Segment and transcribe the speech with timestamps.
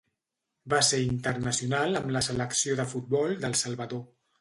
[0.73, 4.07] Va ser internacional amb la selecció de futbol del Salvador.